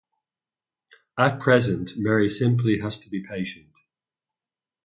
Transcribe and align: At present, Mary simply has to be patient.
At 1.15 1.39
present, 1.39 1.91
Mary 1.95 2.27
simply 2.27 2.79
has 2.79 2.97
to 3.01 3.09
be 3.11 3.21
patient. 3.23 3.69